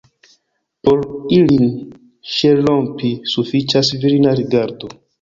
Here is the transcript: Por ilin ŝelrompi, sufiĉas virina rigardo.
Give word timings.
Por 0.87 1.03
ilin 1.37 1.69
ŝelrompi, 2.39 3.15
sufiĉas 3.37 3.97
virina 4.03 4.39
rigardo. 4.43 4.95